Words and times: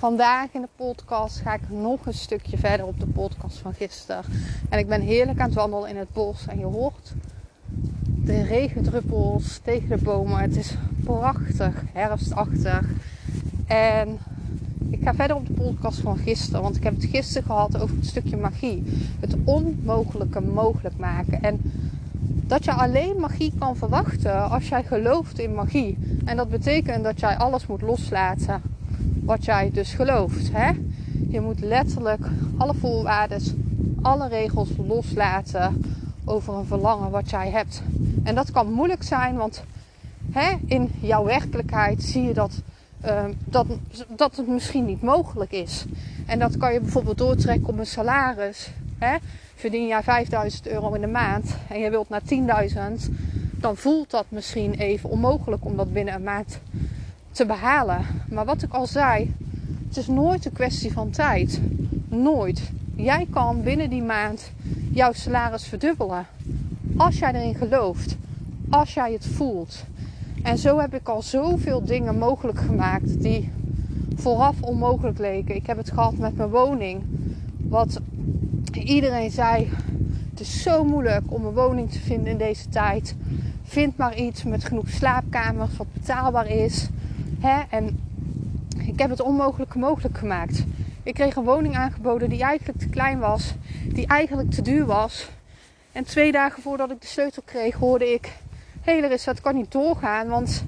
Vandaag 0.00 0.48
in 0.52 0.60
de 0.60 0.68
podcast 0.76 1.40
ga 1.40 1.54
ik 1.54 1.70
nog 1.70 2.06
een 2.06 2.14
stukje 2.14 2.58
verder 2.58 2.86
op 2.86 3.00
de 3.00 3.06
podcast 3.06 3.58
van 3.58 3.74
gisteren. 3.74 4.24
En 4.68 4.78
ik 4.78 4.88
ben 4.88 5.00
heerlijk 5.00 5.40
aan 5.40 5.46
het 5.46 5.54
wandelen 5.54 5.88
in 5.88 5.96
het 5.96 6.12
bos. 6.12 6.46
En 6.46 6.58
je 6.58 6.64
hoort 6.64 7.12
de 8.04 8.42
regendruppels 8.42 9.60
tegen 9.64 9.88
de 9.88 9.96
bomen. 9.96 10.38
Het 10.38 10.56
is 10.56 10.74
prachtig, 11.04 11.82
herfstachtig. 11.92 12.88
En 13.66 14.18
ik 14.90 15.02
ga 15.02 15.14
verder 15.14 15.36
op 15.36 15.46
de 15.46 15.52
podcast 15.52 15.98
van 15.98 16.16
gisteren. 16.16 16.62
Want 16.62 16.76
ik 16.76 16.82
heb 16.82 16.94
het 16.94 17.04
gisteren 17.04 17.46
gehad 17.46 17.80
over 17.80 17.96
het 17.96 18.06
stukje 18.06 18.36
magie. 18.36 18.82
Het 19.20 19.36
onmogelijke 19.44 20.40
mogelijk 20.40 20.96
maken. 20.96 21.42
En 21.42 21.60
dat 22.46 22.64
je 22.64 22.72
alleen 22.72 23.20
magie 23.20 23.52
kan 23.58 23.76
verwachten 23.76 24.50
als 24.50 24.68
jij 24.68 24.82
gelooft 24.82 25.38
in 25.38 25.54
magie. 25.54 25.98
En 26.24 26.36
dat 26.36 26.50
betekent 26.50 27.04
dat 27.04 27.20
jij 27.20 27.36
alles 27.36 27.66
moet 27.66 27.82
loslaten 27.82 28.78
wat 29.24 29.44
jij 29.44 29.70
dus 29.72 29.92
gelooft. 29.92 30.52
Hè? 30.52 30.70
Je 31.28 31.40
moet 31.40 31.60
letterlijk 31.60 32.26
alle 32.56 32.74
voorwaarden, 32.74 33.40
alle 34.02 34.28
regels 34.28 34.68
loslaten 34.86 35.82
over 36.24 36.54
een 36.54 36.66
verlangen 36.66 37.10
wat 37.10 37.30
jij 37.30 37.50
hebt. 37.50 37.82
En 38.22 38.34
dat 38.34 38.50
kan 38.50 38.72
moeilijk 38.72 39.02
zijn, 39.02 39.36
want 39.36 39.62
hè, 40.30 40.56
in 40.66 40.90
jouw 41.00 41.24
werkelijkheid 41.24 42.02
zie 42.02 42.22
je 42.22 42.32
dat, 42.34 42.62
uh, 43.04 43.24
dat, 43.44 43.66
dat 44.08 44.36
het 44.36 44.48
misschien 44.48 44.84
niet 44.84 45.02
mogelijk 45.02 45.52
is. 45.52 45.84
En 46.26 46.38
dat 46.38 46.56
kan 46.56 46.72
je 46.72 46.80
bijvoorbeeld 46.80 47.18
doortrekken 47.18 47.68
op 47.68 47.78
een 47.78 47.86
salaris. 47.86 48.70
Hè? 48.98 49.16
Verdien 49.54 49.86
jij 49.86 50.02
5000 50.02 50.68
euro 50.68 50.92
in 50.92 51.00
de 51.00 51.06
maand 51.06 51.56
en 51.68 51.80
je 51.80 51.90
wilt 51.90 52.08
naar 52.08 52.22
10.000, 53.00 53.12
dan 53.60 53.76
voelt 53.76 54.10
dat 54.10 54.24
misschien 54.28 54.74
even 54.74 55.10
onmogelijk 55.10 55.64
om 55.64 55.76
dat 55.76 55.92
binnen 55.92 56.14
een 56.14 56.22
maand 56.22 56.60
te 57.30 57.46
behalen. 57.46 58.06
Maar 58.28 58.44
wat 58.44 58.62
ik 58.62 58.72
al 58.72 58.86
zei, 58.86 59.34
het 59.88 59.96
is 59.96 60.06
nooit 60.06 60.44
een 60.44 60.52
kwestie 60.52 60.92
van 60.92 61.10
tijd. 61.10 61.60
Nooit. 62.08 62.70
Jij 62.94 63.26
kan 63.30 63.62
binnen 63.62 63.90
die 63.90 64.02
maand 64.02 64.50
jouw 64.92 65.12
salaris 65.12 65.64
verdubbelen. 65.64 66.26
Als 66.96 67.18
jij 67.18 67.34
erin 67.34 67.54
gelooft. 67.54 68.16
Als 68.70 68.94
jij 68.94 69.12
het 69.12 69.26
voelt. 69.26 69.84
En 70.42 70.58
zo 70.58 70.78
heb 70.78 70.94
ik 70.94 71.08
al 71.08 71.22
zoveel 71.22 71.84
dingen 71.84 72.18
mogelijk 72.18 72.58
gemaakt 72.58 73.22
die 73.22 73.50
vooraf 74.14 74.62
onmogelijk 74.62 75.18
leken. 75.18 75.54
Ik 75.54 75.66
heb 75.66 75.76
het 75.76 75.90
gehad 75.90 76.16
met 76.16 76.36
mijn 76.36 76.48
woning. 76.48 77.02
Wat 77.56 78.00
iedereen 78.72 79.30
zei, 79.30 79.70
het 80.30 80.40
is 80.40 80.62
zo 80.62 80.84
moeilijk 80.84 81.22
om 81.26 81.44
een 81.44 81.54
woning 81.54 81.90
te 81.90 81.98
vinden 81.98 82.32
in 82.32 82.38
deze 82.38 82.68
tijd. 82.68 83.14
Vind 83.64 83.96
maar 83.96 84.16
iets 84.16 84.44
met 84.44 84.64
genoeg 84.64 84.88
slaapkamers 84.88 85.76
wat 85.76 85.86
betaalbaar 85.92 86.50
is. 86.50 86.88
Hè? 87.40 87.62
En 87.70 88.00
ik 88.78 88.98
heb 88.98 89.10
het 89.10 89.20
onmogelijke 89.20 89.78
mogelijk 89.78 90.18
gemaakt. 90.18 90.64
Ik 91.02 91.14
kreeg 91.14 91.36
een 91.36 91.44
woning 91.44 91.76
aangeboden 91.76 92.28
die 92.28 92.42
eigenlijk 92.42 92.78
te 92.78 92.88
klein 92.88 93.18
was, 93.18 93.54
die 93.88 94.06
eigenlijk 94.06 94.50
te 94.50 94.62
duur 94.62 94.86
was. 94.86 95.28
En 95.92 96.04
twee 96.04 96.32
dagen 96.32 96.62
voordat 96.62 96.90
ik 96.90 97.00
de 97.00 97.06
sleutel 97.06 97.42
kreeg, 97.44 97.74
hoorde 97.74 98.12
ik: 98.12 98.32
Hé, 98.80 98.92
hey 98.92 99.00
Larissa, 99.00 99.32
dat 99.32 99.42
kan 99.42 99.54
niet 99.54 99.72
doorgaan, 99.72 100.28
want 100.28 100.64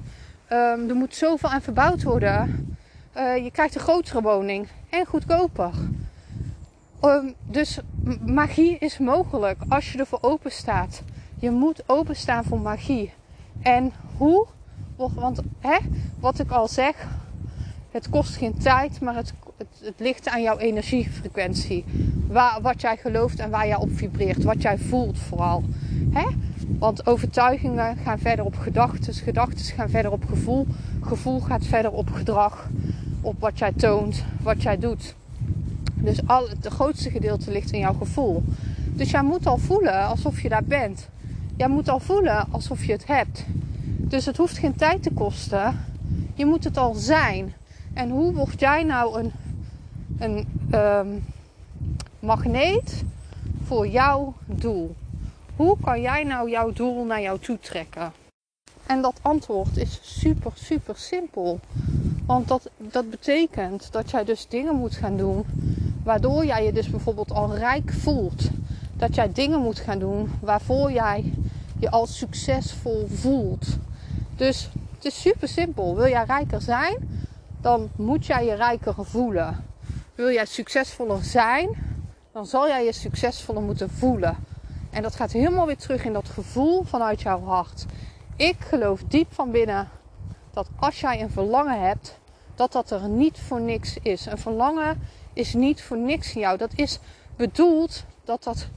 um, 0.49 0.89
er 0.89 0.95
moet 0.95 1.15
zoveel 1.15 1.49
aan 1.49 1.61
verbouwd 1.61 2.03
worden. 2.03 2.75
Uh, 3.17 3.37
je 3.43 3.51
krijgt 3.51 3.75
een 3.75 3.81
grotere 3.81 4.21
woning 4.21 4.67
en 4.89 5.05
goedkoper. 5.05 5.71
Um, 7.01 7.33
dus 7.43 7.79
magie 8.25 8.77
is 8.77 8.97
mogelijk 8.97 9.61
als 9.69 9.91
je 9.91 9.97
ervoor 9.97 10.19
open 10.21 10.51
staat. 10.51 11.01
Je 11.39 11.51
moet 11.51 11.83
openstaan 11.85 12.43
voor 12.43 12.59
magie. 12.59 13.13
En 13.61 13.91
hoe? 14.17 14.47
Want 14.95 15.41
hè, 15.59 15.77
wat 16.19 16.39
ik 16.39 16.51
al 16.51 16.67
zeg, 16.67 17.07
het 17.91 18.09
kost 18.09 18.35
geen 18.35 18.57
tijd, 18.57 19.01
maar 19.01 19.15
het, 19.15 19.33
het, 19.57 19.67
het 19.81 19.93
ligt 19.97 20.29
aan 20.29 20.41
jouw 20.41 20.57
energiefrequentie. 20.57 21.85
Waar, 22.27 22.61
wat 22.61 22.81
jij 22.81 22.97
gelooft 22.97 23.39
en 23.39 23.49
waar 23.49 23.67
jij 23.67 23.77
op 23.77 23.89
vibreert. 23.91 24.43
Wat 24.43 24.61
jij 24.61 24.77
voelt 24.77 25.17
vooral. 25.17 25.63
Hè? 26.11 26.25
Want 26.79 27.07
overtuigingen 27.07 27.97
gaan 27.97 28.19
verder 28.19 28.45
op 28.45 28.55
gedachten. 28.55 29.13
Gedachten 29.13 29.65
gaan 29.65 29.89
verder 29.89 30.11
op 30.11 30.25
gevoel. 30.25 30.67
Gevoel 31.01 31.39
gaat 31.39 31.65
verder 31.65 31.91
op 31.91 32.11
gedrag. 32.11 32.69
Op 33.21 33.39
wat 33.39 33.59
jij 33.59 33.71
toont, 33.71 34.23
wat 34.41 34.61
jij 34.61 34.77
doet. 34.77 35.15
Dus 35.93 36.27
al, 36.27 36.49
het 36.49 36.67
grootste 36.67 37.09
gedeelte 37.09 37.51
ligt 37.51 37.71
in 37.71 37.79
jouw 37.79 37.93
gevoel. 37.93 38.43
Dus 38.93 39.11
jij 39.11 39.23
moet 39.23 39.47
al 39.47 39.57
voelen 39.57 40.05
alsof 40.05 40.41
je 40.41 40.49
daar 40.49 40.63
bent. 40.63 41.09
Jij 41.57 41.67
moet 41.67 41.89
al 41.89 41.99
voelen 41.99 42.45
alsof 42.51 42.85
je 42.85 42.91
het 42.91 43.07
hebt. 43.07 43.45
Dus 44.05 44.25
het 44.25 44.37
hoeft 44.37 44.57
geen 44.57 44.75
tijd 44.75 45.03
te 45.03 45.11
kosten. 45.13 45.85
Je 46.33 46.45
moet 46.45 46.63
het 46.63 46.77
al 46.77 46.93
zijn. 46.93 47.53
En 47.93 48.09
hoe 48.09 48.33
word 48.33 48.59
jij 48.59 48.83
nou 48.83 49.19
een, 49.19 49.31
een 50.19 50.47
um, 50.79 51.25
magneet 52.19 53.03
voor 53.63 53.87
jouw 53.87 54.33
doel? 54.45 54.95
Hoe 55.55 55.77
kan 55.81 56.01
jij 56.01 56.23
nou 56.23 56.49
jouw 56.49 56.71
doel 56.71 57.05
naar 57.05 57.21
jou 57.21 57.39
toe 57.39 57.59
trekken? 57.59 58.11
En 58.85 59.01
dat 59.01 59.19
antwoord 59.21 59.77
is 59.77 59.99
super, 60.01 60.51
super 60.55 60.97
simpel. 60.97 61.59
Want 62.25 62.47
dat, 62.47 62.69
dat 62.77 63.09
betekent 63.09 63.91
dat 63.91 64.11
jij 64.11 64.23
dus 64.23 64.47
dingen 64.47 64.75
moet 64.75 64.95
gaan 64.95 65.17
doen 65.17 65.45
waardoor 66.03 66.45
jij 66.45 66.65
je 66.65 66.73
dus 66.73 66.89
bijvoorbeeld 66.89 67.31
al 67.31 67.55
rijk 67.55 67.93
voelt. 67.93 68.49
Dat 68.97 69.15
jij 69.15 69.31
dingen 69.31 69.59
moet 69.59 69.79
gaan 69.79 69.99
doen 69.99 70.31
waarvoor 70.41 70.91
jij 70.91 71.33
je 71.79 71.91
al 71.91 72.05
succesvol 72.05 73.07
voelt. 73.09 73.77
Dus 74.35 74.69
het 74.95 75.05
is 75.05 75.21
super 75.21 75.47
simpel. 75.47 75.95
Wil 75.95 76.07
jij 76.07 76.23
rijker 76.23 76.61
zijn, 76.61 77.27
dan 77.61 77.89
moet 77.95 78.25
jij 78.25 78.45
je 78.45 78.53
rijker 78.53 78.95
voelen. 78.97 79.65
Wil 80.15 80.31
jij 80.31 80.45
succesvoller 80.45 81.23
zijn, 81.23 81.69
dan 82.31 82.45
zal 82.45 82.67
jij 82.67 82.85
je 82.85 82.91
succesvoller 82.91 83.61
moeten 83.61 83.89
voelen. 83.89 84.37
En 84.89 85.01
dat 85.01 85.15
gaat 85.15 85.31
helemaal 85.31 85.65
weer 85.65 85.77
terug 85.77 86.05
in 86.05 86.13
dat 86.13 86.29
gevoel 86.29 86.83
vanuit 86.83 87.21
jouw 87.21 87.43
hart. 87.43 87.85
Ik 88.35 88.55
geloof 88.59 89.03
diep 89.07 89.33
van 89.33 89.51
binnen 89.51 89.89
dat 90.51 90.67
als 90.79 90.99
jij 90.99 91.21
een 91.21 91.31
verlangen 91.31 91.81
hebt, 91.81 92.19
dat 92.55 92.71
dat 92.71 92.91
er 92.91 93.09
niet 93.09 93.39
voor 93.39 93.61
niks 93.61 93.97
is. 94.01 94.25
Een 94.25 94.37
verlangen 94.37 95.01
is 95.33 95.53
niet 95.53 95.81
voor 95.81 95.97
niks 95.97 96.35
in 96.35 96.41
jou. 96.41 96.57
Dat 96.57 96.71
is 96.75 96.99
bedoeld 97.35 98.03
dat 98.23 98.43
dat 98.43 98.67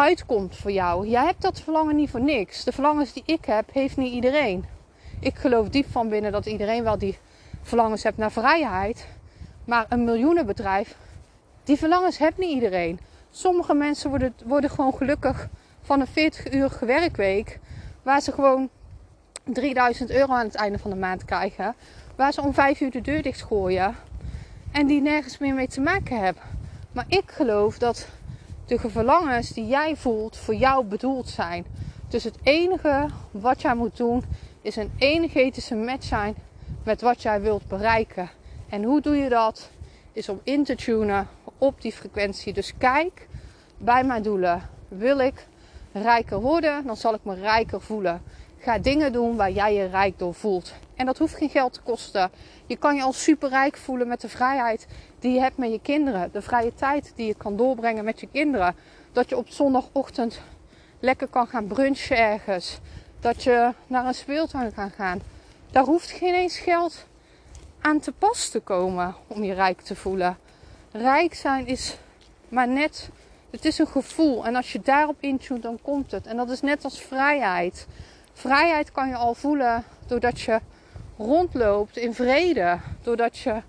uitkomt 0.00 0.56
voor 0.56 0.70
jou. 0.70 1.06
Jij 1.06 1.24
hebt 1.24 1.42
dat 1.42 1.60
verlangen 1.60 1.96
niet 1.96 2.10
voor 2.10 2.20
niks. 2.20 2.64
De 2.64 2.72
verlangens 2.72 3.12
die 3.12 3.22
ik 3.26 3.44
heb, 3.44 3.72
heeft 3.72 3.96
niet 3.96 4.12
iedereen. 4.12 4.64
Ik 5.20 5.34
geloof 5.34 5.68
diep 5.68 5.86
van 5.90 6.08
binnen 6.08 6.32
dat 6.32 6.46
iedereen 6.46 6.82
wel 6.82 6.98
die 6.98 7.18
verlangens 7.62 8.02
hebt 8.02 8.16
naar 8.16 8.32
vrijheid. 8.32 9.06
Maar 9.64 9.86
een 9.88 10.04
miljoenenbedrijf, 10.04 10.96
die 11.64 11.76
verlangens 11.76 12.18
heeft 12.18 12.38
niet 12.38 12.50
iedereen. 12.50 13.00
Sommige 13.30 13.74
mensen 13.74 14.10
worden, 14.10 14.34
worden 14.44 14.70
gewoon 14.70 14.94
gelukkig 14.94 15.48
van 15.82 16.00
een 16.00 16.06
40 16.06 16.52
uur 16.52 16.78
werkweek. 16.80 17.58
Waar 18.02 18.20
ze 18.20 18.32
gewoon 18.32 18.68
3000 19.44 20.10
euro 20.10 20.32
aan 20.32 20.46
het 20.46 20.54
einde 20.54 20.78
van 20.78 20.90
de 20.90 20.96
maand 20.96 21.24
krijgen. 21.24 21.74
Waar 22.16 22.32
ze 22.32 22.42
om 22.42 22.54
5 22.54 22.80
uur 22.80 22.90
de 22.90 23.00
deur 23.00 23.22
dicht 23.22 23.42
gooien. 23.42 23.94
En 24.72 24.86
die 24.86 25.00
nergens 25.00 25.38
meer 25.38 25.54
mee 25.54 25.68
te 25.68 25.80
maken 25.80 26.18
hebben. 26.18 26.42
Maar 26.92 27.04
ik 27.08 27.30
geloof 27.30 27.78
dat 27.78 28.08
de 28.70 28.90
verlangens 28.90 29.48
die 29.48 29.66
jij 29.66 29.96
voelt 29.96 30.36
voor 30.36 30.54
jou 30.54 30.84
bedoeld 30.84 31.28
zijn. 31.28 31.66
Dus 32.08 32.24
het 32.24 32.36
enige 32.42 33.06
wat 33.30 33.62
jij 33.62 33.74
moet 33.74 33.96
doen 33.96 34.24
is 34.62 34.76
een 34.76 34.92
energetische 34.98 35.74
match 35.74 36.04
zijn 36.04 36.34
met 36.84 37.00
wat 37.00 37.22
jij 37.22 37.40
wilt 37.40 37.68
bereiken. 37.68 38.30
En 38.68 38.82
hoe 38.82 39.00
doe 39.00 39.16
je 39.16 39.28
dat? 39.28 39.70
Is 40.12 40.28
om 40.28 40.40
in 40.42 40.64
te 40.64 40.74
tunen 40.74 41.28
op 41.58 41.82
die 41.82 41.92
frequentie. 41.92 42.52
Dus 42.52 42.72
kijk 42.78 43.28
bij 43.78 44.04
mijn 44.04 44.22
doelen. 44.22 44.62
Wil 44.88 45.18
ik 45.18 45.46
rijker 45.92 46.40
worden, 46.40 46.86
dan 46.86 46.96
zal 46.96 47.14
ik 47.14 47.24
me 47.24 47.34
rijker 47.34 47.80
voelen. 47.80 48.22
Ga 48.58 48.78
dingen 48.78 49.12
doen 49.12 49.36
waar 49.36 49.50
jij 49.50 49.74
je 49.74 49.86
rijk 49.86 50.18
door 50.18 50.34
voelt. 50.34 50.74
En 51.00 51.06
dat 51.06 51.18
hoeft 51.18 51.34
geen 51.34 51.50
geld 51.50 51.72
te 51.72 51.80
kosten. 51.80 52.30
Je 52.66 52.76
kan 52.76 52.96
je 52.96 53.02
al 53.02 53.12
super 53.12 53.48
rijk 53.48 53.76
voelen 53.76 54.08
met 54.08 54.20
de 54.20 54.28
vrijheid 54.28 54.86
die 55.18 55.32
je 55.32 55.40
hebt 55.40 55.56
met 55.56 55.70
je 55.70 55.80
kinderen. 55.80 56.32
De 56.32 56.42
vrije 56.42 56.74
tijd 56.74 57.12
die 57.16 57.26
je 57.26 57.34
kan 57.34 57.56
doorbrengen 57.56 58.04
met 58.04 58.20
je 58.20 58.28
kinderen. 58.32 58.76
Dat 59.12 59.28
je 59.28 59.36
op 59.36 59.48
zondagochtend 59.48 60.40
lekker 60.98 61.28
kan 61.28 61.46
gaan 61.46 61.66
brunchen 61.66 62.18
ergens. 62.18 62.78
Dat 63.20 63.42
je 63.42 63.72
naar 63.86 64.06
een 64.06 64.14
speeltuin 64.14 64.74
kan 64.74 64.90
gaan. 64.90 65.20
daar 65.70 65.84
hoeft 65.84 66.10
geen 66.10 66.34
eens 66.34 66.58
geld 66.58 67.06
aan 67.80 68.00
te 68.00 68.12
pas 68.12 68.48
te 68.48 68.60
komen 68.60 69.14
om 69.26 69.44
je 69.44 69.54
rijk 69.54 69.80
te 69.80 69.96
voelen. 69.96 70.38
Rijk 70.92 71.34
zijn 71.34 71.66
is 71.66 71.96
maar 72.48 72.68
net, 72.68 73.10
het 73.50 73.64
is 73.64 73.78
een 73.78 73.86
gevoel. 73.86 74.46
En 74.46 74.56
als 74.56 74.72
je 74.72 74.80
daarop 74.80 75.16
intunt, 75.20 75.62
dan 75.62 75.78
komt 75.82 76.10
het. 76.10 76.26
En 76.26 76.36
dat 76.36 76.50
is 76.50 76.60
net 76.60 76.84
als 76.84 77.00
vrijheid. 77.00 77.86
Vrijheid 78.32 78.92
kan 78.92 79.08
je 79.08 79.16
al 79.16 79.34
voelen 79.34 79.84
doordat 80.06 80.40
je 80.40 80.60
rondloopt 81.20 81.96
in 81.96 82.14
vrede. 82.14 82.78
Doordat 83.02 83.38
je, 83.38 83.62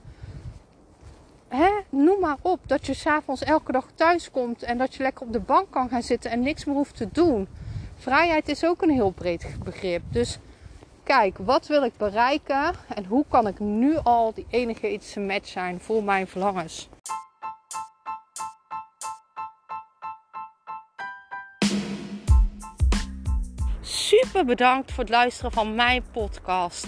hè, 1.47 1.69
noem 1.89 2.19
maar 2.19 2.37
op, 2.41 2.59
dat 2.67 2.85
je 2.85 2.93
s'avonds 2.93 3.43
elke 3.43 3.71
dag 3.71 3.87
thuis 3.95 4.31
komt 4.31 4.63
en 4.63 4.77
dat 4.77 4.95
je 4.95 5.03
lekker 5.03 5.25
op 5.25 5.33
de 5.33 5.39
bank 5.39 5.71
kan 5.71 5.89
gaan 5.89 6.03
zitten 6.03 6.31
en 6.31 6.41
niks 6.41 6.65
meer 6.65 6.75
hoeft 6.75 6.97
te 6.97 7.09
doen. 7.11 7.47
Vrijheid 7.97 8.49
is 8.49 8.65
ook 8.65 8.81
een 8.81 8.89
heel 8.89 9.11
breed 9.11 9.45
begrip. 9.63 10.01
Dus 10.09 10.39
kijk, 11.03 11.37
wat 11.37 11.67
wil 11.67 11.83
ik 11.83 11.97
bereiken 11.97 12.73
en 12.95 13.05
hoe 13.05 13.25
kan 13.27 13.47
ik 13.47 13.59
nu 13.59 13.97
al 14.03 14.33
die 14.33 14.45
enige 14.49 14.91
iets 14.91 15.15
match 15.15 15.47
zijn 15.47 15.79
voor 15.79 16.03
mijn 16.03 16.27
verlangens? 16.27 16.89
Super 23.81 24.45
bedankt 24.45 24.91
voor 24.91 25.03
het 25.03 25.13
luisteren 25.13 25.51
van 25.51 25.75
mijn 25.75 26.03
podcast. 26.11 26.87